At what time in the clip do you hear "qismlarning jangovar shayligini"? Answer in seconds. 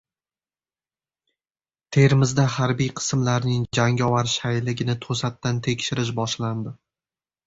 2.99-4.95